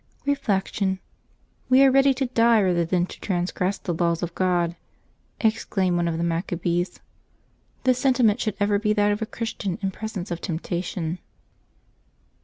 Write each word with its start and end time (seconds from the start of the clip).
Reflection. 0.25 0.99
—"We 1.69 1.83
are 1.83 1.91
ready 1.91 2.11
to 2.15 2.25
die 2.25 2.59
rather 2.59 2.85
than 2.85 3.05
to 3.05 3.19
trans 3.19 3.51
gress 3.51 3.77
the 3.77 3.93
laws 3.93 4.23
of 4.23 4.33
God!" 4.33 4.75
exclaimed 5.39 5.95
one 5.95 6.07
of 6.07 6.17
the 6.17 6.23
Machabees. 6.23 6.99
This 7.83 7.99
sentiment 7.99 8.39
should 8.41 8.55
ever 8.59 8.79
be 8.79 8.93
that 8.93 9.11
of 9.11 9.21
a 9.21 9.27
Christian 9.27 9.77
in 9.83 9.91
pres 9.91 10.17
ence 10.17 10.31
of 10.31 10.41
temptation. 10.41 11.19